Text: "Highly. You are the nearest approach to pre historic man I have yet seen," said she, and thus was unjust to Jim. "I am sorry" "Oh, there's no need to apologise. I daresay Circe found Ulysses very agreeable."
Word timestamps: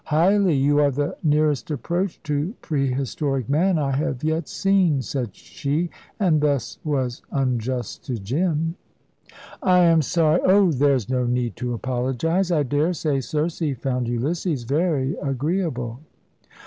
"Highly. 0.05 0.55
You 0.55 0.79
are 0.79 0.89
the 0.89 1.15
nearest 1.21 1.69
approach 1.69 2.23
to 2.23 2.55
pre 2.63 2.91
historic 2.91 3.47
man 3.47 3.77
I 3.77 3.91
have 3.91 4.23
yet 4.23 4.47
seen," 4.49 5.03
said 5.03 5.35
she, 5.35 5.91
and 6.19 6.41
thus 6.41 6.79
was 6.83 7.21
unjust 7.31 8.03
to 8.05 8.17
Jim. 8.17 8.73
"I 9.61 9.81
am 9.83 10.01
sorry" 10.01 10.41
"Oh, 10.43 10.71
there's 10.71 11.07
no 11.07 11.27
need 11.27 11.55
to 11.57 11.75
apologise. 11.75 12.49
I 12.49 12.63
daresay 12.63 13.19
Circe 13.21 13.61
found 13.79 14.07
Ulysses 14.07 14.63
very 14.63 15.15
agreeable." 15.17 15.99